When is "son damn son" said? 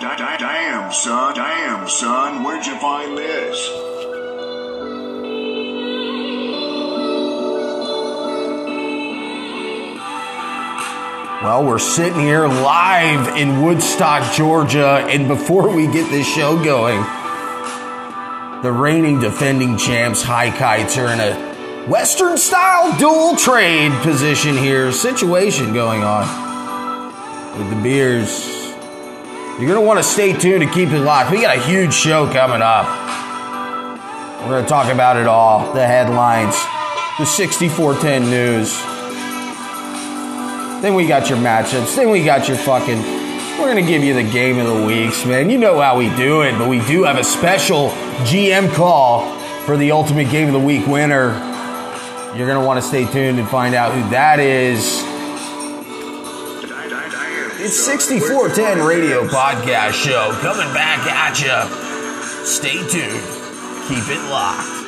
0.92-2.44